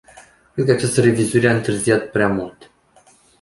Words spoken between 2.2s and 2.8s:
mult.